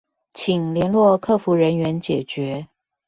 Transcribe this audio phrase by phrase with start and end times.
[0.33, 2.65] 請聯絡客服人員解決